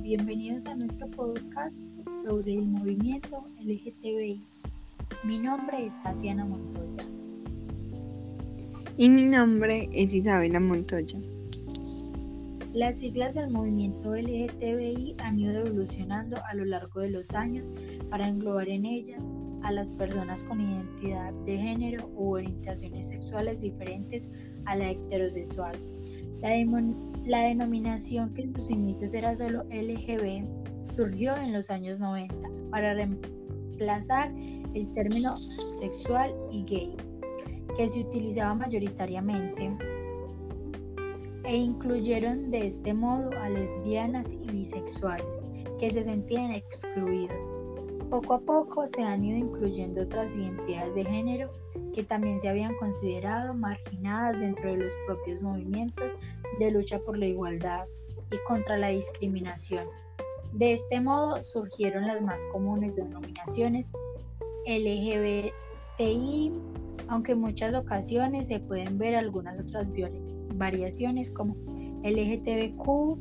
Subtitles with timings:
[0.00, 1.82] bienvenidos a nuestro podcast
[2.24, 4.42] sobre el movimiento LGTBI.
[5.22, 7.04] Mi nombre es Tatiana Montoya.
[8.96, 11.18] Y mi nombre es Isabela Montoya.
[12.72, 17.70] Las siglas del movimiento LGTBI han ido evolucionando a lo largo de los años
[18.08, 19.22] para englobar en ellas
[19.62, 24.26] a las personas con identidad de género u orientaciones sexuales diferentes
[24.64, 25.76] a la heterosexual.
[26.40, 30.44] La, denominación que en sus inicios era solo LGB
[30.94, 32.34] surgió en los años 90
[32.70, 34.32] para reemplazar
[34.74, 35.36] el término
[35.80, 36.96] sexual y gay,
[37.76, 39.76] que se utilizaba mayoritariamente
[41.44, 45.42] e incluyeron de este modo a lesbianas y bisexuales
[45.78, 47.50] que se sentían excluidos.
[48.10, 51.50] Poco a poco se han ido incluyendo otras identidades de género
[51.92, 56.12] que también se habían considerado marginadas dentro de los propios movimientos
[56.60, 57.84] de lucha por la igualdad
[58.30, 59.88] y contra la discriminación.
[60.52, 63.90] De este modo surgieron las más comunes denominaciones
[64.66, 66.52] LGBTI,
[67.08, 69.90] aunque en muchas ocasiones se pueden ver algunas otras
[70.54, 71.56] variaciones como
[72.04, 73.18] LGTBQ,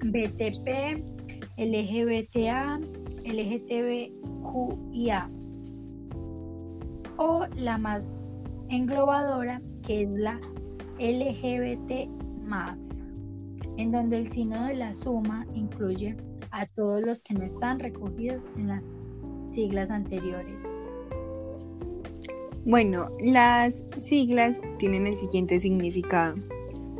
[0.00, 0.68] LGBTP,
[1.58, 2.80] LGBTA,
[3.24, 4.10] LGTBQIA
[7.16, 8.30] o la más
[8.68, 10.38] englobadora que es la
[10.98, 12.08] LGBT
[13.78, 16.16] en donde el signo de la suma incluye
[16.50, 19.06] a todos los que no están recogidos en las
[19.46, 20.74] siglas anteriores.
[22.64, 26.34] Bueno, las siglas tienen el siguiente significado.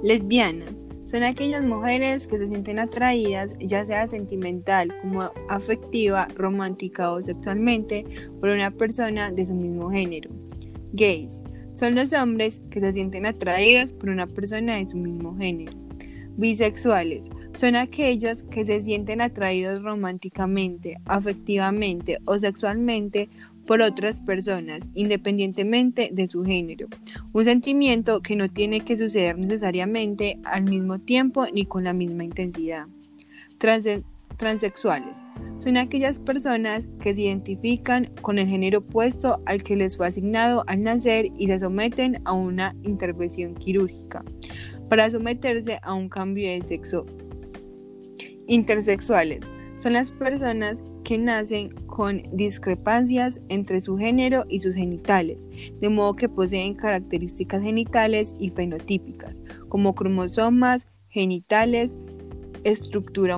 [0.02, 0.74] Lesbianas
[1.06, 8.04] son aquellas mujeres que se sienten atraídas, ya sea sentimental como afectiva, romántica o sexualmente,
[8.40, 10.30] por una persona de su mismo género.
[10.92, 11.40] Gays
[11.74, 15.72] son los hombres que se sienten atraídos por una persona de su mismo género.
[16.36, 23.28] Bisexuales son aquellos que se sienten atraídos románticamente, afectivamente o sexualmente
[23.66, 26.88] por otras personas, independientemente de su género.
[27.32, 32.24] Un sentimiento que no tiene que suceder necesariamente al mismo tiempo ni con la misma
[32.24, 32.86] intensidad.
[34.38, 35.22] transexuales
[35.60, 40.64] son aquellas personas que se identifican con el género opuesto al que les fue asignado
[40.66, 44.24] al nacer y se someten a una intervención quirúrgica
[44.88, 47.06] para someterse a un cambio de sexo.
[48.48, 49.40] Intersexuales
[49.78, 55.48] son las personas que nacen con discrepancias entre su género y sus genitales,
[55.80, 61.90] de modo que poseen características genitales y fenotípicas, como cromosomas, genitales,
[62.64, 63.36] estructura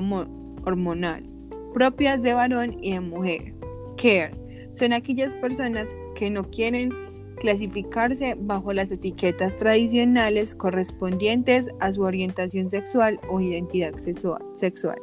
[0.65, 1.29] hormonal,
[1.73, 3.55] propias de varón y de mujer.
[3.97, 4.33] Care
[4.75, 6.91] son aquellas personas que no quieren
[7.37, 14.99] clasificarse bajo las etiquetas tradicionales correspondientes a su orientación sexual o identidad sexual.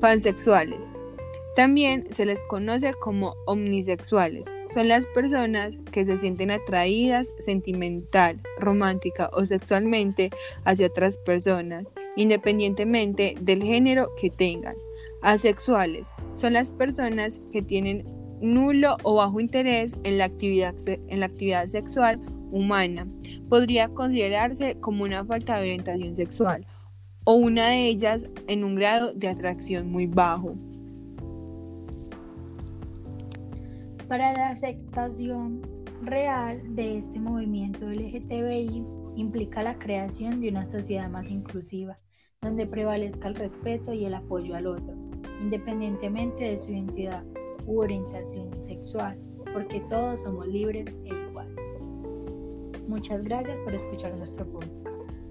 [0.00, 0.90] Pansexuales
[1.54, 4.44] también se les conoce como omnisexuales.
[4.72, 10.30] Son las personas que se sienten atraídas sentimental, romántica o sexualmente
[10.64, 14.74] hacia otras personas, independientemente del género que tengan.
[15.22, 18.04] Asexuales son las personas que tienen
[18.40, 22.20] nulo o bajo interés en la actividad, en la actividad sexual
[22.50, 23.06] humana.
[23.48, 26.66] Podría considerarse como una falta de orientación sexual
[27.24, 30.56] o una de ellas en un grado de atracción muy bajo.
[34.08, 35.62] Para la aceptación
[36.02, 38.84] real de este movimiento LGTBI
[39.16, 41.96] implica la creación de una sociedad más inclusiva,
[42.42, 44.94] donde prevalezca el respeto y el apoyo al otro,
[45.40, 47.24] independientemente de su identidad
[47.66, 49.18] u orientación sexual,
[49.54, 51.78] porque todos somos libres e iguales.
[52.86, 55.23] Muchas gracias por escuchar nuestro podcast.